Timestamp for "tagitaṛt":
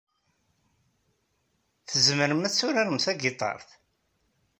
3.03-3.69